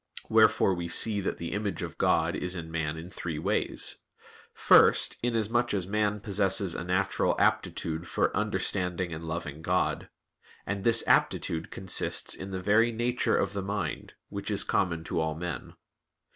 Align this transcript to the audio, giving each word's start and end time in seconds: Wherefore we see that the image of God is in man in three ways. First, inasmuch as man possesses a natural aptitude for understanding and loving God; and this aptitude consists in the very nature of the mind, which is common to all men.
Wherefore 0.29 0.73
we 0.73 0.87
see 0.87 1.21
that 1.21 1.37
the 1.37 1.51
image 1.51 1.83
of 1.83 1.99
God 1.99 2.35
is 2.35 2.55
in 2.55 2.71
man 2.71 2.97
in 2.97 3.11
three 3.11 3.37
ways. 3.37 3.97
First, 4.51 5.15
inasmuch 5.21 5.75
as 5.75 5.85
man 5.85 6.21
possesses 6.21 6.73
a 6.73 6.83
natural 6.83 7.35
aptitude 7.37 8.07
for 8.07 8.35
understanding 8.35 9.13
and 9.13 9.25
loving 9.25 9.61
God; 9.61 10.09
and 10.65 10.83
this 10.83 11.03
aptitude 11.05 11.69
consists 11.69 12.33
in 12.33 12.49
the 12.49 12.59
very 12.63 12.91
nature 12.91 13.37
of 13.37 13.53
the 13.53 13.61
mind, 13.61 14.15
which 14.29 14.49
is 14.49 14.63
common 14.63 15.03
to 15.03 15.19
all 15.19 15.35
men. 15.35 15.75